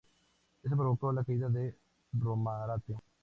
Esto 0.63 0.75
provocó 0.75 1.13
la 1.13 1.23
caída 1.23 1.47
de 1.47 1.75
Romarate. 2.13 2.95